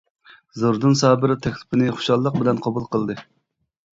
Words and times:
زوردۇن 0.61 0.95
سابىر 1.01 1.33
تەكلىپنى 1.47 1.91
خۇشاللىق 1.99 2.39
بىلەن 2.41 2.61
قوبۇل 2.67 2.89
قىلدى. 2.95 3.21